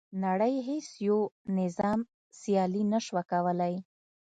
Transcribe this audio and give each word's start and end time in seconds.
نړۍ 0.25 0.55
هیڅ 0.67 0.87
یو 1.07 1.19
نظام 1.57 1.99
سیالي 2.39 2.83
نه 2.93 2.99
شوه 3.05 3.21
کولای. 3.31 3.75